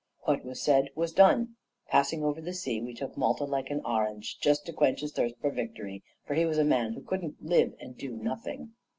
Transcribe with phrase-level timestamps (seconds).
[0.23, 1.57] What was said was done.
[1.89, 5.35] Passing over the sea, we took Malta like an orange, just to quench his thirst
[5.39, 8.71] for victory; for he was a man who couldn't live and do nothing.